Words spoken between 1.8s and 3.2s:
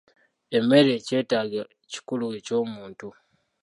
kikulu eky'omuntu.